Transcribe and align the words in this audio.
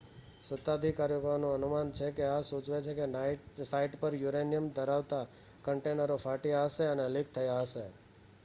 સત્તાધિકારીઓનું 0.43 1.43
અનુમાન 1.49 1.89
છે 1.91 2.07
કે 2.11 2.23
આ 2.27 2.39
સૂચવે 2.43 2.77
છે 2.85 2.93
કે 3.55 3.63
સાઇટ 3.65 3.93
પર 3.99 4.13
યુરેનિયમ 4.15 4.65
ધરાવતાં 4.71 5.29
કન્ટેનરો 5.65 6.17
ફાટ્યાં 6.19 6.69
હશે 6.69 6.85
અને 6.87 7.05
લીક 7.09 7.27
થયાં 7.33 7.65
હશે 7.65 7.85